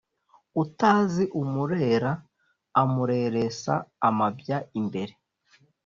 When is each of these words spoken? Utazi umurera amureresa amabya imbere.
Utazi 0.63 1.23
umurera 1.41 2.11
amureresa 2.81 3.73
amabya 4.07 4.57
imbere. 4.79 5.13